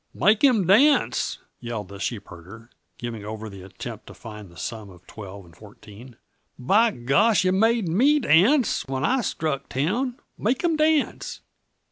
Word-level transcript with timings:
"Make 0.15 0.43
'im 0.43 0.65
dance!" 0.65 1.37
yelled 1.59 1.89
the 1.89 1.99
sheepherder, 1.99 2.71
giving 2.97 3.23
over 3.23 3.49
the 3.51 3.61
attempt 3.61 4.07
to 4.07 4.15
find 4.15 4.49
the 4.49 4.57
sum 4.57 4.89
of 4.89 5.05
twelve 5.05 5.45
and 5.45 5.55
fourteen. 5.55 6.15
"By 6.57 6.89
gosh, 6.89 7.43
yuh 7.45 7.51
made 7.51 7.87
me 7.87 8.17
dance 8.17 8.87
when 8.87 9.05
I 9.05 9.21
struck 9.21 9.69
town. 9.69 10.19
Make 10.39 10.63
'im 10.63 10.75
dance!" 10.75 11.41